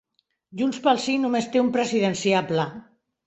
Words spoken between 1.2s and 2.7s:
només té un presidenciable